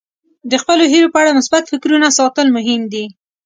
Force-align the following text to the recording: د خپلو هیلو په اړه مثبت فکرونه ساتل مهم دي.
د 0.51 0.53
خپلو 0.61 0.83
هیلو 0.93 1.11
په 1.13 1.17
اړه 1.21 1.35
مثبت 1.39 1.63
فکرونه 1.71 2.07
ساتل 2.19 2.47
مهم 2.57 2.81
دي. 2.93 3.05